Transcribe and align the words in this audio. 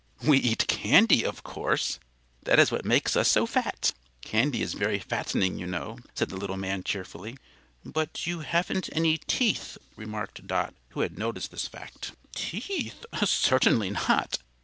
"We 0.23 0.39
eat 0.39 0.65
candy, 0.67 1.23
of 1.23 1.43
course; 1.43 1.99
that 2.41 2.57
is 2.57 2.71
what 2.71 2.85
makes 2.85 3.15
us 3.15 3.27
so 3.27 3.45
fat. 3.45 3.93
Candy 4.23 4.63
is 4.63 4.73
very 4.73 4.97
fattening, 4.97 5.59
you 5.59 5.67
know," 5.67 5.99
said 6.15 6.29
the 6.29 6.37
little 6.37 6.57
man 6.57 6.81
cheerfully. 6.83 7.37
"But 7.85 8.25
you 8.25 8.39
haven't 8.39 8.89
any 8.93 9.19
teeth," 9.19 9.77
remarked 9.95 10.47
Dot, 10.47 10.73
who 10.89 11.01
had 11.01 11.19
noticed 11.19 11.51
this 11.51 11.67
fact. 11.67 12.13
"Teeth! 12.33 13.05
Certainly 13.23 13.91
not. 13.91 14.39